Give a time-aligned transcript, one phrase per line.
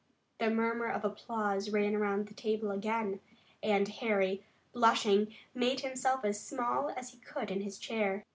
[0.39, 3.19] The murmur of applause ran around the table again,
[3.61, 4.43] and Harry,
[4.73, 8.25] blushing, made himself as small as he could in his chair.